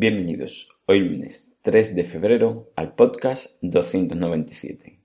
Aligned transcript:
Bienvenidos 0.00 0.68
hoy 0.86 1.00
lunes 1.00 1.50
3 1.62 1.96
de 1.96 2.04
febrero 2.04 2.70
al 2.76 2.94
podcast 2.94 3.46
297. 3.62 5.02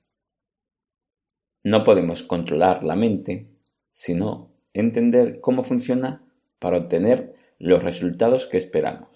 No 1.63 1.83
podemos 1.83 2.21
controlar 2.21 2.83
la 2.83 2.95
mente, 2.95 3.47
sino 3.91 4.53
entender 4.71 5.41
cómo 5.41 5.63
funciona 5.63 6.19
para 6.59 6.77
obtener 6.77 7.33
los 7.57 7.81
resultados 7.81 8.45
que 8.45 8.59
esperamos. 8.59 9.09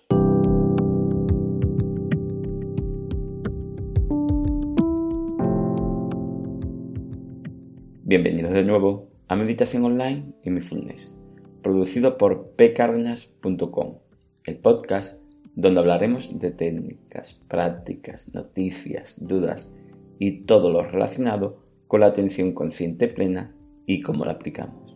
Bienvenidos 8.01 8.53
de 8.53 8.63
nuevo 8.63 9.11
a 9.27 9.35
Meditación 9.35 9.85
Online 9.85 10.33
y 10.43 10.49
Mindfulness, 10.49 11.13
producido 11.61 12.17
por 12.17 12.55
pcardenas.com, 12.55 13.99
el 14.43 14.57
podcast 14.57 15.26
donde 15.57 15.79
hablaremos 15.79 16.37
de 16.37 16.51
técnicas, 16.51 17.33
prácticas, 17.33 18.31
noticias, 18.35 19.15
dudas 19.19 19.73
y 20.19 20.45
todo 20.45 20.71
lo 20.71 20.83
relacionado 20.83 21.63
con 21.87 22.01
la 22.01 22.05
atención 22.05 22.51
consciente 22.51 23.07
plena 23.07 23.55
y 23.87 24.03
cómo 24.03 24.23
la 24.23 24.33
aplicamos. 24.33 24.95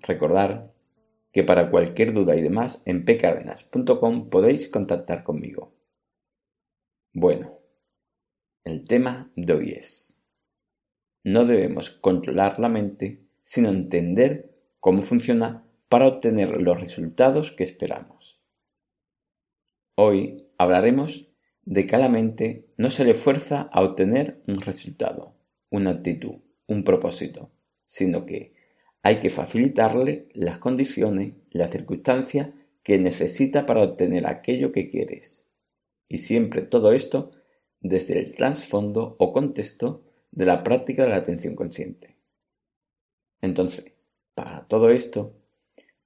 Recordar 0.00 0.64
que 1.30 1.44
para 1.44 1.70
cualquier 1.70 2.12
duda 2.12 2.34
y 2.34 2.42
demás 2.42 2.82
en 2.86 3.04
pcardenas.com 3.04 4.30
podéis 4.30 4.66
contactar 4.66 5.22
conmigo. 5.22 5.72
Bueno, 7.14 7.56
el 8.64 8.82
tema 8.82 9.30
de 9.36 9.52
hoy 9.52 9.70
es, 9.70 10.18
no 11.22 11.44
debemos 11.44 11.88
controlar 11.90 12.58
la 12.58 12.68
mente, 12.68 13.22
sino 13.42 13.68
entender 13.68 14.52
cómo 14.80 15.02
funciona 15.02 15.64
para 15.88 16.08
obtener 16.08 16.60
los 16.60 16.80
resultados 16.80 17.52
que 17.52 17.62
esperamos. 17.62 18.41
Hoy 19.94 20.48
hablaremos 20.56 21.28
de 21.64 21.86
que 21.86 21.96
a 21.96 21.98
la 21.98 22.08
mente 22.08 22.66
no 22.78 22.88
se 22.88 23.04
le 23.04 23.12
fuerza 23.12 23.68
a 23.72 23.82
obtener 23.82 24.42
un 24.46 24.62
resultado, 24.62 25.34
una 25.68 25.90
actitud, 25.90 26.36
un 26.66 26.82
propósito, 26.82 27.50
sino 27.84 28.24
que 28.24 28.54
hay 29.02 29.20
que 29.20 29.28
facilitarle 29.28 30.28
las 30.32 30.56
condiciones, 30.58 31.34
las 31.50 31.72
circunstancias 31.72 32.50
que 32.82 32.98
necesita 32.98 33.66
para 33.66 33.82
obtener 33.82 34.26
aquello 34.26 34.72
que 34.72 34.88
quieres. 34.88 35.44
Y 36.08 36.18
siempre 36.18 36.62
todo 36.62 36.92
esto 36.92 37.30
desde 37.80 38.18
el 38.18 38.34
trasfondo 38.34 39.16
o 39.18 39.32
contexto 39.32 40.04
de 40.30 40.46
la 40.46 40.62
práctica 40.62 41.02
de 41.02 41.10
la 41.10 41.16
atención 41.16 41.54
consciente. 41.54 42.16
Entonces, 43.42 43.92
para 44.34 44.66
todo 44.68 44.88
esto, 44.88 45.34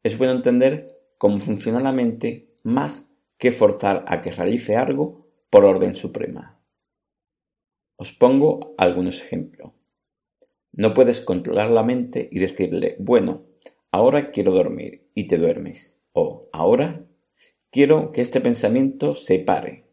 es 0.02 0.18
bueno 0.18 0.32
entender 0.32 0.98
cómo 1.18 1.38
funciona 1.38 1.78
la 1.78 1.92
mente 1.92 2.48
más 2.64 3.12
que 3.38 3.52
forzar 3.52 4.04
a 4.08 4.22
que 4.22 4.30
realice 4.30 4.76
algo 4.76 5.20
por 5.50 5.64
orden 5.64 5.94
suprema. 5.96 6.60
Os 7.96 8.12
pongo 8.12 8.74
algunos 8.78 9.22
ejemplos. 9.22 9.72
No 10.72 10.92
puedes 10.92 11.20
controlar 11.20 11.70
la 11.70 11.82
mente 11.82 12.28
y 12.30 12.38
decirle, 12.38 12.96
bueno, 12.98 13.46
ahora 13.90 14.30
quiero 14.30 14.52
dormir 14.52 15.08
y 15.14 15.28
te 15.28 15.38
duermes. 15.38 15.98
O 16.12 16.48
ahora 16.52 17.06
quiero 17.70 18.12
que 18.12 18.20
este 18.20 18.40
pensamiento 18.40 19.14
se 19.14 19.38
pare. 19.38 19.84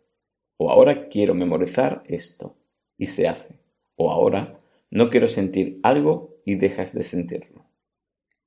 O 0.57 0.69
ahora 0.69 1.07
quiero 1.07 1.33
memorizar 1.33 2.03
esto 2.07 2.57
y 2.97 3.07
se 3.07 3.28
hace. 3.28 3.59
O 3.95 4.11
ahora 4.11 4.59
no 4.89 5.09
quiero 5.09 5.28
sentir 5.28 5.80
algo 5.83 6.41
y 6.45 6.55
dejas 6.55 6.94
de 6.94 7.03
sentirlo. 7.03 7.66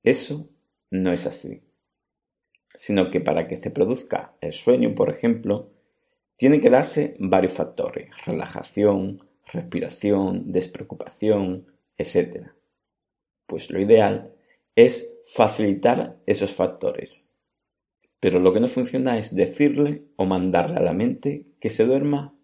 Eso 0.03 0.49
no 0.91 1.11
es 1.11 1.25
así 1.25 1.66
sino 2.75 3.09
que 3.11 3.21
para 3.21 3.47
que 3.47 3.57
se 3.57 3.71
produzca 3.71 4.35
el 4.41 4.53
sueño, 4.53 4.95
por 4.95 5.09
ejemplo, 5.09 5.71
tienen 6.37 6.61
que 6.61 6.69
darse 6.69 7.15
varios 7.19 7.53
factores, 7.53 8.09
relajación, 8.25 9.23
respiración, 9.51 10.51
despreocupación, 10.51 11.65
etc. 11.97 12.51
Pues 13.47 13.71
lo 13.71 13.81
ideal 13.81 14.33
es 14.75 15.19
facilitar 15.25 16.19
esos 16.27 16.53
factores. 16.53 17.27
Pero 18.19 18.39
lo 18.39 18.53
que 18.53 18.59
no 18.59 18.67
funciona 18.67 19.17
es 19.17 19.35
decirle 19.35 20.03
o 20.15 20.25
mandarle 20.25 20.77
a 20.77 20.83
la 20.83 20.93
mente 20.93 21.47
que 21.59 21.69
se 21.69 21.85
duerma 21.85 22.35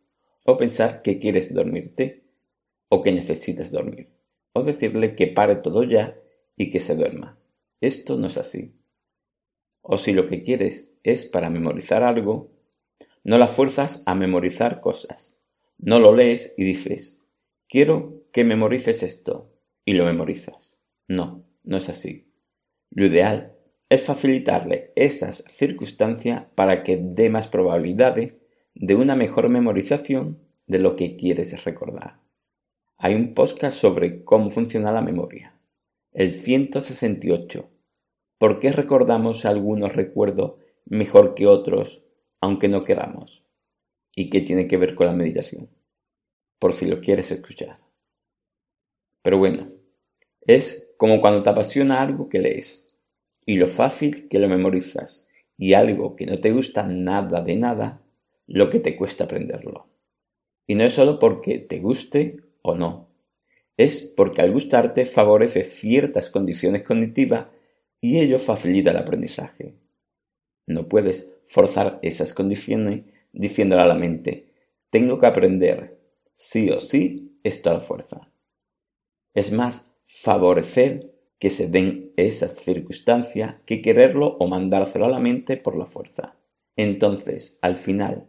o 0.46 0.58
pensar 0.58 1.02
que 1.02 1.20
quieres 1.20 1.54
dormirte 1.54 2.24
o 2.90 3.02
que 3.02 3.12
necesitas 3.12 3.72
dormir. 3.72 4.10
O 4.54 4.64
decirle 4.64 5.16
que 5.16 5.28
pare 5.28 5.56
todo 5.56 5.84
ya 5.84 6.18
y 6.56 6.70
que 6.70 6.80
se 6.80 6.96
duerma. 6.96 7.40
Esto 7.82 8.18
no 8.18 8.28
es 8.28 8.38
así. 8.38 8.76
O 9.84 9.98
si 9.98 10.14
lo 10.14 10.28
que 10.28 10.42
quieres 10.42 10.96
es 11.04 11.26
para 11.26 11.52
memorizar 11.52 12.02
algo, 12.02 12.52
no 13.24 13.38
la 13.38 13.48
fuerzas 13.48 14.02
a 14.06 14.16
memorizar 14.16 14.82
cosas. 14.82 15.38
No 15.78 16.00
lo 16.00 16.16
lees 16.16 16.54
y 16.58 16.64
dices, 16.64 17.20
quiero 17.68 18.24
que 18.32 18.44
memorices 18.46 19.04
esto, 19.04 19.52
y 19.86 19.94
lo 19.94 20.06
memorizas. 20.06 20.76
No, 21.08 21.44
no 21.64 21.78
es 21.78 21.90
así. 21.90 22.32
Lo 22.90 23.06
ideal 23.06 23.56
es 23.90 24.04
facilitarle 24.04 24.94
esas 24.96 25.44
circunstancias 25.52 26.46
para 26.56 26.82
que 26.84 26.98
dé 26.98 27.30
más 27.30 27.48
probabilidades 27.48 28.34
de 28.74 28.96
una 28.96 29.16
mejor 29.16 29.50
memorización 29.50 30.40
de 30.66 30.80
lo 30.80 30.96
que 30.96 31.18
quieres 31.18 31.64
recordar. 31.66 32.22
Hay 32.98 33.16
un 33.16 33.34
podcast 33.34 33.78
sobre 33.78 34.24
cómo 34.24 34.50
funciona 34.50 34.92
la 34.92 35.02
memoria, 35.02 35.60
el 36.14 36.40
168, 36.40 37.70
¿Por 38.44 38.60
qué 38.60 38.74
recordamos 38.74 39.46
algunos 39.46 39.96
recuerdos 39.96 40.62
mejor 40.86 41.34
que 41.34 41.48
otros, 41.48 42.04
aunque 42.42 42.68
no 42.68 42.84
queramos? 42.84 43.46
¿Y 44.14 44.30
qué 44.30 44.42
tiene 44.42 44.68
que 44.68 44.76
ver 44.76 44.96
con 44.96 45.08
la 45.08 45.14
meditación? 45.14 45.70
Por 46.60 46.74
si 46.74 46.88
lo 46.88 47.00
quieres 47.00 47.32
escuchar. 47.32 47.80
Pero 49.22 49.38
bueno, 49.38 49.72
es 50.42 50.90
como 50.98 51.22
cuando 51.22 51.42
te 51.42 51.52
apasiona 51.52 52.02
algo 52.02 52.28
que 52.28 52.42
lees, 52.42 52.86
y 53.46 53.56
lo 53.56 53.68
fácil 53.68 54.28
que 54.28 54.40
lo 54.40 54.50
memorizas, 54.50 55.26
y 55.58 55.72
algo 55.72 56.18
que 56.18 56.26
no 56.26 56.38
te 56.42 56.52
gusta 56.52 56.84
nada 56.84 57.40
de 57.40 57.56
nada, 57.56 58.02
lo 58.48 58.70
que 58.70 58.82
te 58.82 58.98
cuesta 58.98 59.24
aprenderlo. 59.24 59.88
Y 60.68 60.76
no 60.76 60.84
es 60.84 60.92
solo 60.92 61.18
porque 61.18 61.60
te 61.60 61.80
guste 61.80 62.42
o 62.62 62.76
no, 62.76 63.08
es 63.78 64.02
porque 64.02 64.42
al 64.42 64.52
gustarte 64.52 65.06
favorece 65.06 65.64
ciertas 65.64 66.30
condiciones 66.30 66.84
cognitivas 66.84 67.53
y 68.04 68.20
ello 68.20 68.38
facilita 68.38 68.92
el 68.92 68.98
aprendizaje. 68.98 69.76
No 70.68 70.90
puedes 70.90 71.32
forzar 71.46 72.00
esas 72.02 72.34
condiciones 72.34 73.04
diciéndole 73.32 73.82
a 73.82 73.88
la 73.88 73.96
mente, 73.96 74.50
tengo 74.90 75.20
que 75.20 75.26
aprender 75.26 76.02
sí 76.34 76.70
o 76.70 76.82
sí 76.82 77.40
esto 77.44 77.70
a 77.70 77.76
la 77.76 77.80
fuerza. 77.80 78.30
Es 79.34 79.54
más 79.54 79.94
favorecer 80.06 81.14
que 81.40 81.50
se 81.50 81.70
den 81.70 82.12
esas 82.18 82.56
circunstancias 82.56 83.56
que 83.66 83.82
quererlo 83.82 84.36
o 84.38 84.48
mandárselo 84.48 85.06
a 85.06 85.10
la 85.10 85.22
mente 85.22 85.56
por 85.56 85.78
la 85.78 85.86
fuerza. 85.86 86.36
Entonces, 86.76 87.58
al 87.62 87.78
final, 87.78 88.28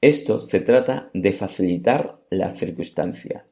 esto 0.00 0.38
se 0.38 0.60
trata 0.60 1.10
de 1.14 1.32
facilitar 1.32 2.20
la 2.30 2.54
circunstancia, 2.54 3.44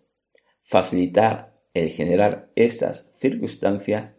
facilitar 0.63 1.53
el 1.75 1.89
generar 1.91 2.53
esas 2.55 3.11
circunstancias 3.19 4.16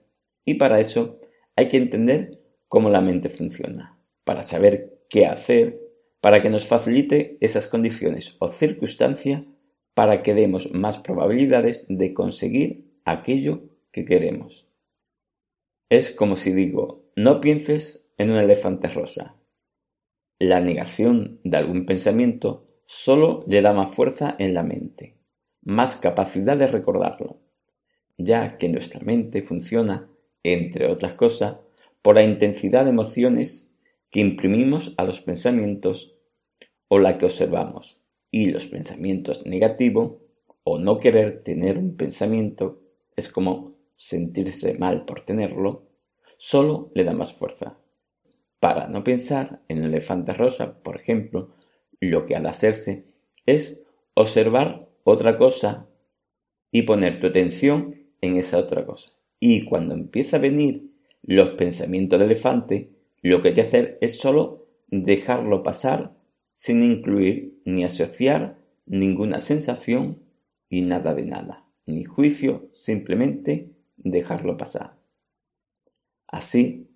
y 0.48 0.54
para 0.54 0.80
eso 0.80 1.20
hay 1.58 1.68
que 1.68 1.76
entender 1.76 2.42
cómo 2.70 2.90
la 2.90 3.02
mente 3.02 3.28
funciona, 3.28 3.92
para 4.24 4.44
saber 4.44 5.04
qué 5.10 5.26
hacer, 5.26 5.78
para 6.22 6.42
que 6.42 6.50
nos 6.50 6.66
facilite 6.66 7.38
esas 7.42 7.68
condiciones 7.68 8.38
o 8.40 8.48
circunstancias 8.48 9.44
para 9.94 10.24
que 10.24 10.34
demos 10.34 10.72
más 10.72 11.00
probabilidades 11.00 11.86
de 11.90 12.14
conseguir 12.14 12.86
aquello 13.04 13.66
que 13.92 14.06
queremos. 14.06 14.70
Es 15.90 16.12
como 16.12 16.38
si 16.38 16.54
digo, 16.54 17.12
no 17.18 17.42
pienses 17.42 18.08
en 18.18 18.32
un 18.32 18.38
elefante 18.38 18.88
rosa. 18.88 19.36
La 20.40 20.62
negación 20.62 21.42
de 21.44 21.58
algún 21.58 21.86
pensamiento 21.86 22.70
solo 22.86 23.44
le 23.48 23.62
da 23.62 23.74
más 23.74 23.94
fuerza 23.94 24.34
en 24.40 24.54
la 24.54 24.64
mente, 24.64 25.18
más 25.62 25.98
capacidad 25.98 26.58
de 26.58 26.68
recordarlo, 26.68 27.42
ya 28.18 28.58
que 28.58 28.70
nuestra 28.70 29.02
mente 29.02 29.42
funciona 29.42 30.10
entre 30.44 30.88
otras 30.88 31.14
cosas, 31.16 31.58
por 32.02 32.16
la 32.16 32.24
intensidad 32.24 32.86
de 32.86 32.92
emociones 32.92 33.70
que 34.10 34.22
imprimimos 34.22 34.94
a 34.98 35.04
los 35.04 35.22
pensamientos 35.22 36.16
o 36.88 37.00
la 37.00 37.18
que 37.18 37.26
observamos. 37.26 38.02
Y 38.32 38.52
los 38.52 38.66
pensamientos 38.66 39.46
negativos 39.46 40.18
o 40.64 40.80
no 40.80 41.00
querer 41.00 41.44
tener 41.44 41.78
un 41.78 41.96
pensamiento 41.96 42.82
es 43.16 43.30
como 43.30 43.76
sentirse 43.96 44.76
mal 44.76 45.06
por 45.06 45.22
tenerlo, 45.22 45.88
solo 46.38 46.92
le 46.94 47.04
da 47.04 47.14
más 47.14 47.34
fuerza. 47.34 47.78
Para 48.60 48.88
no 48.88 49.04
pensar 49.04 49.62
en 49.68 49.80
el 49.80 49.86
elefante 49.86 50.34
rosa, 50.34 50.82
por 50.82 50.96
ejemplo, 50.96 51.56
lo 52.00 52.26
que 52.26 52.40
de 52.40 52.48
hacerse 52.48 53.06
es 53.46 53.84
observar 54.14 54.88
otra 55.04 55.38
cosa 55.38 55.88
y 56.72 56.84
poner 56.84 57.20
tu 57.20 57.28
atención 57.28 58.08
en 58.22 58.38
esa 58.38 58.58
otra 58.58 58.86
cosa. 58.86 59.17
Y 59.40 59.66
cuando 59.66 59.94
empieza 59.94 60.38
a 60.38 60.42
venir 60.42 60.92
los 61.22 61.50
pensamientos 61.50 62.20
del 62.20 62.32
elefante, 62.32 62.92
lo 63.22 63.42
que 63.42 63.50
hay 63.50 63.54
que 63.54 63.62
hacer 63.62 63.98
es 64.02 64.18
solo 64.18 64.58
dejarlo 64.88 65.64
pasar 65.64 66.18
sin 66.52 66.82
incluir 66.82 67.60
ni 67.66 67.84
asociar 67.84 68.58
ninguna 68.86 69.40
sensación 69.40 70.24
y 70.70 70.82
nada 70.82 71.14
de 71.14 71.26
nada, 71.26 71.68
ni 71.86 72.04
juicio, 72.04 72.70
simplemente 72.74 73.72
dejarlo 73.98 74.58
pasar. 74.58 74.98
Así, 76.28 76.90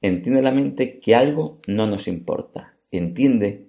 entiende 0.00 0.42
la 0.42 0.52
mente 0.52 1.00
que 1.00 1.14
algo 1.14 1.60
no 1.66 1.86
nos 1.86 2.08
importa, 2.08 2.78
entiende 2.90 3.68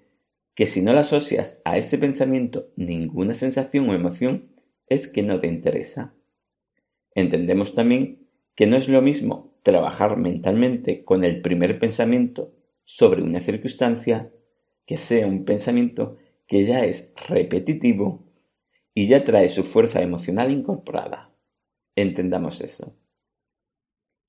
que 0.56 0.66
si 0.66 0.82
no 0.82 0.94
la 0.94 1.02
asocias 1.02 1.62
a 1.64 1.78
ese 1.78 1.98
pensamiento 1.98 2.70
ninguna 2.76 3.34
sensación 3.34 3.90
o 3.90 3.94
emoción, 3.94 4.50
es 4.88 5.08
que 5.08 5.24
no 5.24 5.40
te 5.40 5.48
interesa. 5.48 6.14
Entendemos 7.16 7.74
también 7.74 8.28
que 8.56 8.68
no 8.68 8.76
es 8.76 8.90
lo 8.90 9.02
mismo 9.02 9.58
trabajar 9.64 10.18
mentalmente 10.18 11.04
con 11.04 11.24
el 11.24 11.42
primer 11.42 11.80
pensamiento 11.80 12.54
sobre 12.84 13.22
una 13.22 13.42
circunstancia 13.42 14.32
que 14.86 14.98
sea 14.98 15.28
un 15.28 15.46
pensamiento 15.46 16.18
que 16.48 16.66
ya 16.66 16.86
es 16.86 17.14
repetitivo 17.28 18.26
y 18.94 19.08
ya 19.08 19.24
trae 19.24 19.48
su 19.50 19.64
fuerza 19.64 20.02
emocional 20.02 20.52
incorporada. 20.52 21.34
Entendamos 21.96 22.62
eso. 22.62 22.96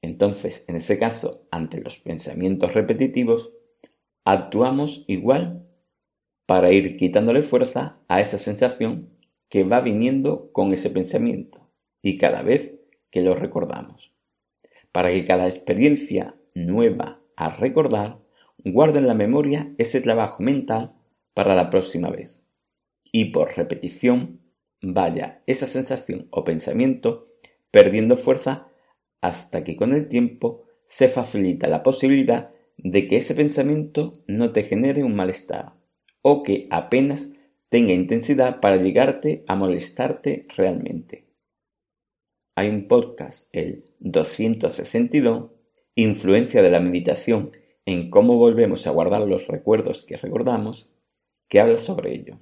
Entonces, 0.02 0.64
en 0.68 0.76
ese 0.76 0.98
caso, 0.98 1.46
ante 1.50 1.80
los 1.80 1.98
pensamientos 1.98 2.74
repetitivos, 2.74 3.52
actuamos 4.24 5.04
igual 5.08 5.66
para 6.46 6.72
ir 6.72 6.96
quitándole 6.96 7.42
fuerza 7.42 8.00
a 8.08 8.20
esa 8.20 8.38
sensación 8.38 9.10
que 9.48 9.64
va 9.64 9.80
viniendo 9.80 10.52
con 10.52 10.72
ese 10.72 10.90
pensamiento 10.90 11.69
y 12.02 12.18
cada 12.18 12.42
vez 12.42 12.74
que 13.10 13.20
lo 13.20 13.34
recordamos. 13.34 14.12
Para 14.92 15.10
que 15.10 15.24
cada 15.24 15.46
experiencia 15.46 16.34
nueva 16.54 17.20
a 17.36 17.50
recordar 17.50 18.18
guarde 18.64 18.98
en 18.98 19.06
la 19.06 19.14
memoria 19.14 19.72
ese 19.78 20.00
trabajo 20.00 20.42
mental 20.42 20.94
para 21.34 21.54
la 21.54 21.70
próxima 21.70 22.10
vez. 22.10 22.44
Y 23.12 23.26
por 23.26 23.56
repetición 23.56 24.40
vaya 24.82 25.42
esa 25.46 25.66
sensación 25.66 26.28
o 26.30 26.44
pensamiento 26.44 27.28
perdiendo 27.70 28.16
fuerza 28.16 28.68
hasta 29.20 29.64
que 29.64 29.76
con 29.76 29.92
el 29.92 30.08
tiempo 30.08 30.64
se 30.84 31.08
facilita 31.08 31.68
la 31.68 31.82
posibilidad 31.82 32.50
de 32.76 33.06
que 33.06 33.16
ese 33.16 33.34
pensamiento 33.34 34.14
no 34.26 34.52
te 34.52 34.62
genere 34.62 35.04
un 35.04 35.14
malestar 35.14 35.74
o 36.22 36.42
que 36.42 36.66
apenas 36.70 37.32
tenga 37.68 37.92
intensidad 37.92 38.60
para 38.60 38.76
llegarte 38.76 39.44
a 39.46 39.54
molestarte 39.54 40.46
realmente. 40.56 41.29
Hay 42.60 42.68
un 42.68 42.88
podcast, 42.88 43.48
el 43.52 43.86
262, 44.00 45.50
Influencia 45.94 46.62
de 46.62 46.70
la 46.70 46.80
meditación 46.80 47.52
en 47.86 48.10
cómo 48.10 48.36
volvemos 48.36 48.86
a 48.86 48.90
guardar 48.90 49.22
los 49.22 49.46
recuerdos 49.46 50.02
que 50.02 50.18
recordamos, 50.18 50.92
que 51.48 51.58
habla 51.58 51.78
sobre 51.78 52.12
ello. 52.12 52.38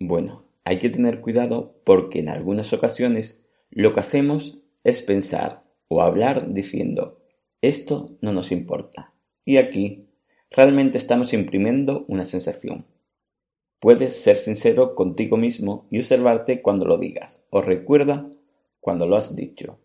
Bueno, 0.00 0.44
hay 0.64 0.80
que 0.80 0.90
tener 0.90 1.20
cuidado 1.20 1.80
porque 1.84 2.18
en 2.18 2.30
algunas 2.30 2.72
ocasiones 2.72 3.40
lo 3.70 3.94
que 3.94 4.00
hacemos 4.00 4.58
es 4.82 5.02
pensar 5.02 5.62
o 5.86 6.02
hablar 6.02 6.52
diciendo 6.52 7.24
esto 7.62 8.18
no 8.20 8.32
nos 8.32 8.50
importa. 8.50 9.14
Y 9.44 9.58
aquí 9.58 10.08
realmente 10.50 10.98
estamos 10.98 11.32
imprimiendo 11.32 12.06
una 12.08 12.24
sensación. 12.24 12.86
Puedes 13.78 14.20
ser 14.20 14.36
sincero 14.36 14.96
contigo 14.96 15.36
mismo 15.36 15.86
y 15.92 16.00
observarte 16.00 16.60
cuando 16.60 16.86
lo 16.86 16.98
digas, 16.98 17.44
o 17.50 17.62
recuerda 17.62 18.28
cuando 18.88 19.06
lo 19.06 19.16
has 19.16 19.36
dicho. 19.36 19.80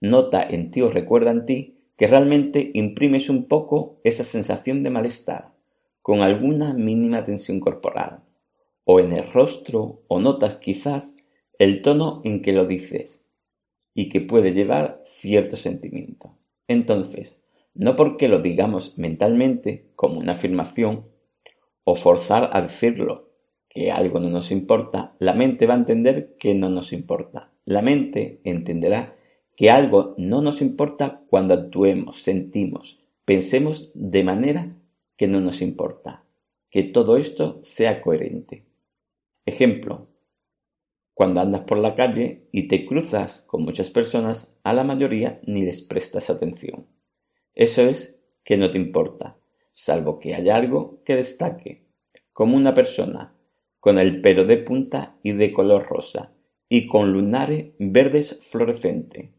Nota 0.00 0.40
en 0.48 0.70
ti 0.70 0.80
o 0.80 0.88
recuerda 0.88 1.32
en 1.32 1.44
ti 1.44 1.76
que 1.96 2.06
realmente 2.06 2.70
imprimes 2.74 3.28
un 3.28 3.48
poco 3.48 3.98
esa 4.04 4.22
sensación 4.22 4.84
de 4.84 4.90
malestar, 4.90 5.56
con 6.02 6.20
alguna 6.20 6.72
mínima 6.72 7.24
tensión 7.24 7.58
corporal, 7.58 8.22
o 8.84 9.00
en 9.00 9.12
el 9.12 9.24
rostro, 9.24 10.04
o 10.06 10.20
notas 10.20 10.54
quizás 10.60 11.16
el 11.58 11.82
tono 11.82 12.22
en 12.24 12.42
que 12.42 12.52
lo 12.52 12.64
dices, 12.64 13.22
y 13.92 14.08
que 14.08 14.20
puede 14.20 14.52
llevar 14.52 15.02
cierto 15.04 15.56
sentimiento. 15.56 16.38
Entonces, 16.68 17.42
no 17.74 17.96
porque 17.96 18.28
lo 18.28 18.38
digamos 18.38 18.98
mentalmente 18.98 19.90
como 19.96 20.20
una 20.20 20.34
afirmación, 20.34 21.08
o 21.82 21.96
forzar 21.96 22.50
a 22.52 22.62
decirlo 22.62 23.32
que 23.68 23.90
algo 23.90 24.20
no 24.20 24.30
nos 24.30 24.52
importa, 24.52 25.16
la 25.18 25.34
mente 25.34 25.66
va 25.66 25.74
a 25.74 25.78
entender 25.78 26.36
que 26.38 26.54
no 26.54 26.68
nos 26.68 26.92
importa. 26.92 27.50
La 27.64 27.82
mente 27.82 28.40
entenderá 28.44 29.16
que 29.56 29.70
algo 29.70 30.14
no 30.18 30.42
nos 30.42 30.60
importa 30.60 31.22
cuando 31.28 31.54
actuemos, 31.54 32.22
sentimos, 32.22 33.00
pensemos 33.24 33.90
de 33.94 34.24
manera 34.24 34.76
que 35.16 35.28
no 35.28 35.40
nos 35.40 35.62
importa. 35.62 36.24
Que 36.70 36.82
todo 36.82 37.16
esto 37.16 37.60
sea 37.62 38.02
coherente. 38.02 38.66
Ejemplo, 39.46 40.08
cuando 41.14 41.40
andas 41.40 41.62
por 41.62 41.78
la 41.78 41.94
calle 41.94 42.48
y 42.50 42.66
te 42.66 42.84
cruzas 42.84 43.44
con 43.46 43.62
muchas 43.62 43.90
personas, 43.90 44.56
a 44.64 44.72
la 44.72 44.82
mayoría 44.82 45.40
ni 45.46 45.62
les 45.62 45.82
prestas 45.82 46.28
atención. 46.28 46.88
Eso 47.54 47.82
es 47.82 48.18
que 48.42 48.56
no 48.56 48.72
te 48.72 48.78
importa, 48.78 49.38
salvo 49.72 50.18
que 50.18 50.34
haya 50.34 50.56
algo 50.56 51.00
que 51.04 51.14
destaque, 51.14 51.86
como 52.32 52.56
una 52.56 52.74
persona 52.74 53.32
con 53.78 53.98
el 53.98 54.20
pelo 54.20 54.44
de 54.44 54.56
punta 54.56 55.16
y 55.22 55.32
de 55.32 55.52
color 55.52 55.86
rosa, 55.86 56.33
y 56.74 56.88
con 56.88 57.12
lunares 57.12 57.66
verdes 57.78 58.40
fluorescentes. 58.42 59.30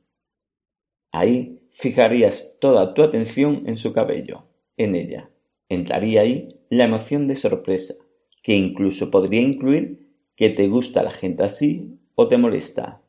Ahí 1.11 1.67
fijarías 1.69 2.53
toda 2.61 2.93
tu 2.93 3.03
atención 3.03 3.63
en 3.65 3.75
su 3.75 3.91
cabello, 3.91 4.45
en 4.77 4.95
ella. 4.95 5.29
Entraría 5.67 6.21
ahí 6.21 6.61
la 6.69 6.85
emoción 6.85 7.27
de 7.27 7.35
sorpresa, 7.35 7.95
que 8.41 8.55
incluso 8.55 9.11
podría 9.11 9.41
incluir 9.41 10.13
que 10.37 10.49
te 10.49 10.69
gusta 10.69 11.03
la 11.03 11.11
gente 11.11 11.43
así 11.43 11.99
o 12.15 12.29
te 12.29 12.37
molesta. 12.37 13.01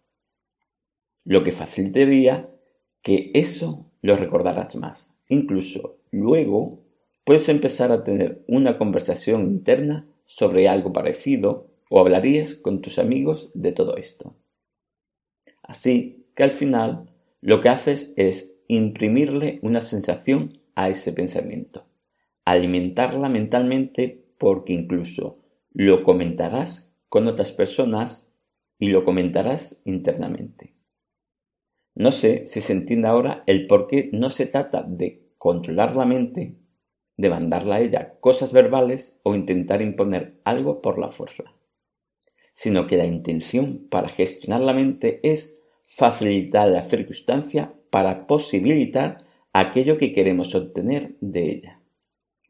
Lo 1.23 1.45
que 1.45 1.53
facilitaría 1.53 2.51
que 3.03 3.31
eso 3.33 3.93
lo 4.03 4.17
recordarás 4.17 4.75
más. 4.75 5.09
Incluso 5.29 6.01
luego 6.11 6.81
puedes 7.23 7.49
empezar 7.49 7.93
a 7.93 8.03
tener 8.03 8.45
una 8.49 8.77
conversación 8.77 9.45
interna 9.45 10.05
sobre 10.25 10.69
algo 10.69 10.93
parecido 10.93 11.66
o 11.91 12.01
hablarías 12.01 12.55
con 12.55 12.81
tus 12.81 12.99
amigos 12.99 13.51
de 13.55 13.73
todo 13.73 13.97
esto. 13.97 14.37
Así 15.63 16.27
que 16.35 16.43
al 16.43 16.51
final 16.51 17.11
lo 17.41 17.61
que 17.61 17.69
haces 17.69 18.13
es 18.17 18.57
imprimirle 18.69 19.59
una 19.63 19.81
sensación 19.81 20.53
a 20.75 20.89
ese 20.89 21.13
pensamiento, 21.13 21.87
alimentarla 22.45 23.29
mentalmente 23.29 24.25
porque 24.39 24.73
incluso 24.73 25.35
lo 25.73 26.03
comentarás 26.03 26.91
con 27.09 27.27
otras 27.27 27.53
personas 27.53 28.29
y 28.79 28.89
lo 28.89 29.05
comentarás 29.05 29.81
internamente. 29.85 30.75
No 31.95 32.13
sé 32.13 32.47
si 32.47 32.61
se 32.61 32.73
entiende 32.73 33.09
ahora 33.09 33.43
el 33.47 33.67
por 33.67 33.87
qué 33.87 34.11
no 34.13 34.29
se 34.29 34.47
trata 34.47 34.83
de 34.83 35.31
controlar 35.39 35.97
la 35.97 36.05
mente 36.05 36.57
de 37.17 37.31
mandarle 37.31 37.75
a 37.75 37.81
ella 37.81 38.15
cosas 38.21 38.53
verbales 38.53 39.19
o 39.23 39.35
intentar 39.35 39.81
imponer 39.81 40.41
algo 40.45 40.83
por 40.83 40.99
la 40.99 41.11
fuerza, 41.11 41.45
sino 42.57 42.87
que 42.87 42.97
la 42.97 43.05
intención 43.05 43.87
para 43.91 44.09
gestionar 44.09 44.63
la 44.63 44.73
mente 44.73 45.21
es 45.23 45.59
facilitar 45.87 46.71
la 46.71 46.83
circunstancia 46.83 47.75
para 47.91 48.27
posibilitar 48.27 49.27
aquello 49.53 49.99
que 49.99 50.15
queremos 50.15 50.55
obtener 50.55 51.17
de 51.21 51.51
ella. 51.51 51.83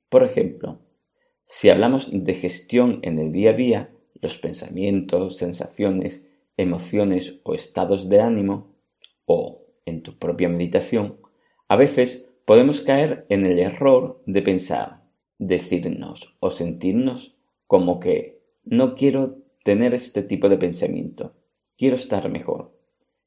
Por 0.09 0.23
ejemplo, 0.23 0.79
si 1.45 1.71
hablamos 1.71 2.11
de 2.13 2.35
gestión 2.35 3.01
en 3.03 3.19
el 3.19 3.33
día 3.33 3.51
a 3.51 3.55
día, 3.55 3.91
los 4.23 4.39
pensamientos, 4.39 5.39
sensaciones, 5.39 6.29
emociones 6.57 7.41
o 7.43 7.55
estados 7.55 8.09
de 8.09 8.21
ánimo, 8.21 8.77
o 9.25 9.67
en 9.87 10.03
tu 10.03 10.19
propia 10.19 10.49
meditación, 10.49 11.19
a 11.67 11.75
veces 11.75 12.29
podemos 12.45 12.81
caer 12.81 13.27
en 13.29 13.45
el 13.45 13.59
error 13.59 14.23
de 14.25 14.43
pensar, 14.43 15.03
decirnos 15.39 16.37
o 16.39 16.53
sentirnos 16.53 17.37
como 17.67 17.99
que 17.99 18.41
no 18.63 18.95
quiero 18.95 19.46
tener 19.67 19.95
este 19.95 20.23
tipo 20.23 20.49
de 20.49 20.59
pensamiento, 20.59 21.35
quiero 21.77 21.97
estar 21.97 22.31
mejor. 22.31 22.79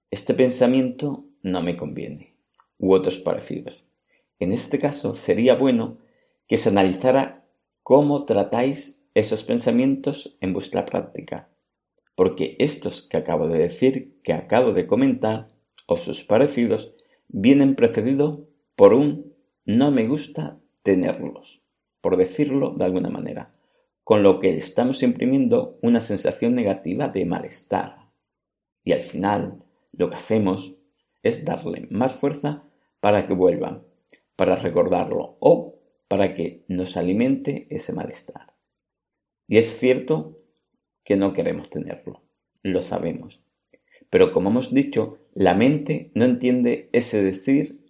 Este 0.09 0.33
pensamiento 0.33 1.25
no 1.43 1.61
me 1.61 1.75
conviene, 1.75 2.37
u 2.77 2.93
otros 2.93 3.19
parecidos. 3.19 3.83
En 4.39 4.53
este 4.53 4.79
caso 4.79 5.15
sería 5.15 5.55
bueno 5.55 5.97
que 6.47 6.57
se 6.57 6.69
analizara 6.69 7.45
cómo 7.83 8.23
tratáis 8.23 9.05
esos 9.15 9.43
pensamientos 9.43 10.37
en 10.39 10.53
vuestra 10.53 10.85
práctica, 10.85 11.49
porque 12.15 12.55
estos 12.59 13.01
que 13.01 13.17
acabo 13.17 13.49
de 13.49 13.59
decir, 13.59 14.21
que 14.23 14.31
acabo 14.31 14.71
de 14.71 14.87
comentar, 14.87 15.49
o 15.87 15.97
sus 15.97 16.23
parecidos, 16.23 16.95
vienen 17.27 17.75
precedidos 17.75 18.43
por 18.77 18.93
un 18.93 19.35
no 19.65 19.91
me 19.91 20.07
gusta 20.07 20.57
tenerlos, 20.83 21.61
por 21.99 22.15
decirlo 22.15 22.75
de 22.77 22.85
alguna 22.85 23.09
manera, 23.09 23.58
con 24.09 24.23
lo 24.23 24.39
que 24.39 24.57
estamos 24.57 25.03
imprimiendo 25.03 25.77
una 25.83 25.99
sensación 25.99 26.55
negativa 26.55 27.09
de 27.09 27.27
malestar. 27.27 28.09
Y 28.83 28.93
al 28.93 29.03
final 29.03 29.63
lo 29.91 30.09
que 30.09 30.15
hacemos 30.15 30.73
es 31.21 31.45
darle 31.45 31.85
más 31.91 32.13
fuerza 32.13 32.63
para 33.01 33.27
que 33.27 33.35
vuelvan, 33.35 33.85
para 34.35 34.55
recordarlo 34.55 35.37
o 35.39 35.77
para 36.07 36.33
que 36.33 36.65
nos 36.67 36.97
alimente 36.97 37.67
ese 37.69 37.93
malestar. 37.93 38.55
Y 39.47 39.59
es 39.59 39.77
cierto 39.77 40.41
que 41.03 41.15
no 41.15 41.31
queremos 41.31 41.69
tenerlo, 41.69 42.23
lo 42.63 42.81
sabemos. 42.81 43.43
Pero 44.09 44.31
como 44.31 44.49
hemos 44.49 44.73
dicho, 44.73 45.19
la 45.35 45.53
mente 45.53 46.09
no 46.15 46.25
entiende 46.25 46.89
ese 46.93 47.21
decir 47.21 47.85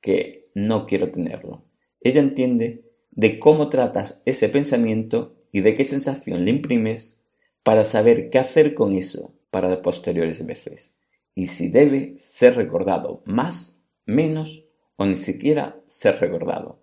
que 0.00 0.44
no 0.54 0.86
quiero 0.86 1.10
tenerlo. 1.10 1.64
Ella 2.00 2.20
entiende 2.20 2.92
de 3.10 3.40
cómo 3.40 3.70
tratas 3.70 4.22
ese 4.24 4.48
pensamiento 4.48 5.34
y 5.54 5.60
de 5.60 5.76
qué 5.76 5.84
sensación 5.84 6.44
le 6.44 6.50
imprimes 6.50 7.14
para 7.62 7.84
saber 7.84 8.28
qué 8.28 8.40
hacer 8.40 8.74
con 8.74 8.92
eso 8.92 9.32
para 9.52 9.82
posteriores 9.82 10.44
veces 10.44 10.96
y 11.32 11.46
si 11.46 11.68
debe 11.68 12.18
ser 12.18 12.56
recordado 12.56 13.22
más, 13.24 13.80
menos 14.04 14.64
o 14.96 15.06
ni 15.06 15.16
siquiera 15.16 15.80
ser 15.86 16.18
recordado. 16.20 16.82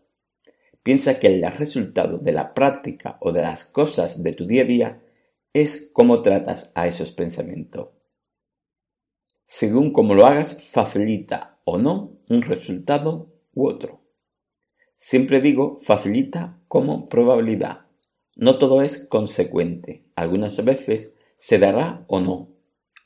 Piensa 0.83 1.19
que 1.19 1.27
el 1.27 1.43
resultado 1.51 2.17
de 2.17 2.31
la 2.31 2.53
práctica 2.53 3.17
o 3.19 3.33
de 3.33 3.41
las 3.41 3.65
cosas 3.65 4.23
de 4.23 4.31
tu 4.31 4.47
día 4.47 4.61
a 4.61 4.65
día 4.65 5.03
es 5.51 5.89
cómo 5.91 6.21
tratas 6.21 6.71
a 6.73 6.87
esos 6.87 7.11
pensamientos. 7.11 7.89
Según 9.43 9.91
cómo 9.91 10.15
lo 10.15 10.25
hagas, 10.25 10.63
facilita 10.63 11.59
o 11.65 11.77
no 11.77 12.21
un 12.29 12.41
resultado 12.41 13.33
u 13.53 13.67
otro. 13.67 14.01
Siempre 14.95 15.41
digo 15.41 15.77
facilita 15.77 16.61
como 16.69 17.09
probabilidad. 17.09 17.90
No 18.35 18.57
todo 18.57 18.81
es 18.81 19.05
consecuente. 19.07 20.05
Algunas 20.15 20.63
veces 20.63 21.15
se 21.37 21.59
dará 21.59 22.05
o 22.07 22.19
no, 22.19 22.49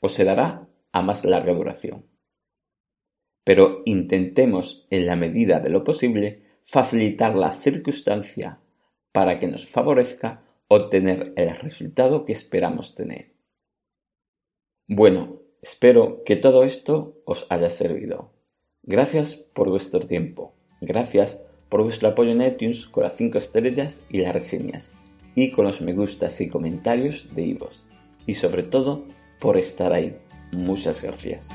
o 0.00 0.08
se 0.08 0.24
dará 0.24 0.68
a 0.92 1.02
más 1.02 1.24
larga 1.24 1.52
duración. 1.52 2.06
Pero 3.44 3.82
intentemos, 3.84 4.86
en 4.90 5.06
la 5.06 5.16
medida 5.16 5.60
de 5.60 5.70
lo 5.70 5.84
posible, 5.84 6.42
facilitar 6.62 7.34
la 7.34 7.52
circunstancia 7.52 8.60
para 9.12 9.38
que 9.38 9.48
nos 9.48 9.66
favorezca 9.66 10.42
obtener 10.68 11.32
el 11.36 11.56
resultado 11.56 12.24
que 12.24 12.32
esperamos 12.32 12.94
tener. 12.94 13.32
Bueno, 14.88 15.42
espero 15.62 16.22
que 16.24 16.36
todo 16.36 16.64
esto 16.64 17.22
os 17.24 17.46
haya 17.50 17.70
servido. 17.70 18.32
Gracias 18.82 19.36
por 19.54 19.68
vuestro 19.68 20.00
tiempo. 20.00 20.54
Gracias 20.80 21.40
por 21.68 21.82
vuestro 21.82 22.08
apoyo 22.08 22.30
en 22.32 22.42
iTunes 22.42 22.86
con 22.86 23.04
las 23.04 23.16
5 23.16 23.38
estrellas 23.38 24.04
y 24.08 24.20
las 24.20 24.32
reseñas, 24.32 24.92
y 25.36 25.52
con 25.52 25.66
los 25.66 25.82
me 25.82 25.92
gustas 25.92 26.40
y 26.40 26.48
comentarios 26.48 27.28
de 27.36 27.42
Ivos. 27.42 27.86
Y 28.26 28.34
sobre 28.34 28.64
todo, 28.64 29.04
por 29.38 29.56
estar 29.56 29.92
ahí. 29.92 30.16
Muchas 30.50 31.00
gracias. 31.02 31.46